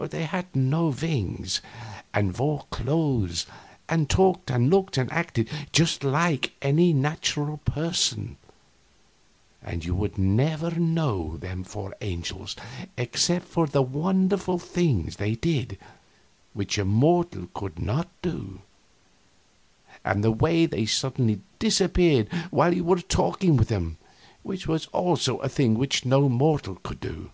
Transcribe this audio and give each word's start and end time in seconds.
They 0.00 0.24
had 0.24 0.56
no 0.56 0.86
wings, 0.88 1.60
and 2.14 2.34
wore 2.38 2.64
clothes, 2.70 3.44
and 3.90 4.08
talked 4.08 4.50
and 4.50 4.70
looked 4.70 4.96
and 4.96 5.12
acted 5.12 5.50
just 5.70 6.02
like 6.02 6.52
any 6.62 6.94
natural 6.94 7.58
person, 7.58 8.38
and 9.62 9.84
you 9.84 9.94
would 9.94 10.16
never 10.16 10.70
know 10.70 11.36
them 11.36 11.62
for 11.62 11.94
angels 12.00 12.56
except 12.96 13.44
for 13.46 13.66
the 13.66 13.82
wonderful 13.82 14.58
things 14.58 15.16
they 15.16 15.34
did 15.34 15.76
which 16.54 16.78
a 16.78 16.86
mortal 16.86 17.48
could 17.52 17.78
not 17.78 18.08
do, 18.22 18.62
and 20.06 20.24
the 20.24 20.32
way 20.32 20.64
they 20.64 20.86
suddenly 20.86 21.42
disappeared 21.58 22.32
while 22.50 22.72
you 22.72 22.82
were 22.82 22.98
talking 23.02 23.58
with 23.58 23.68
them, 23.68 23.98
which 24.42 24.66
was 24.66 24.86
also 24.86 25.36
a 25.40 25.50
thing 25.50 25.74
which 25.74 26.06
no 26.06 26.30
mortal 26.30 26.76
could 26.76 26.98
do. 27.00 27.30